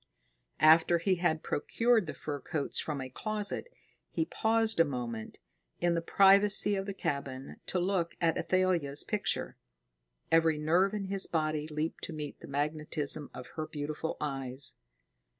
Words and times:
After 0.59 0.97
he 0.97 1.17
had 1.17 1.43
procured 1.43 2.07
the 2.07 2.15
fur 2.15 2.39
coats 2.39 2.79
from 2.79 2.99
a 2.99 3.07
closet, 3.07 3.67
he 4.09 4.25
paused 4.25 4.79
a 4.79 4.83
moment, 4.83 5.37
in 5.79 5.93
the 5.93 6.01
privacy 6.01 6.73
of 6.73 6.87
the 6.87 6.93
cabin, 6.95 7.57
to 7.67 7.77
look 7.79 8.15
at 8.19 8.35
Athalia's 8.35 9.03
picture. 9.03 9.57
Every 10.31 10.57
nerve 10.57 10.95
in 10.95 11.05
his 11.05 11.27
body 11.27 11.67
leaped 11.67 12.03
to 12.05 12.13
meet 12.13 12.39
the 12.39 12.47
magnetism 12.47 13.29
of 13.31 13.45
her 13.49 13.67
beautiful 13.67 14.17
eyes. 14.19 14.73